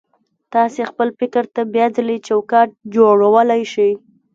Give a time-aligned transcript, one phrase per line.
[0.53, 3.91] تاسې خپل فکر ته بيا ځلې چوکاټ جوړولای شئ.